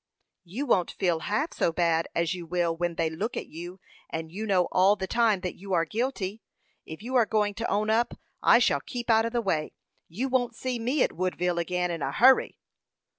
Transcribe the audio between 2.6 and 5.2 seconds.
when they look at you, and know all the